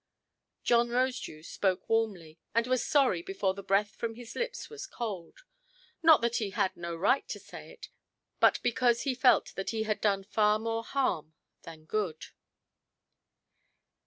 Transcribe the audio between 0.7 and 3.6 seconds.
Rosedew spoke warmly, and was sorry before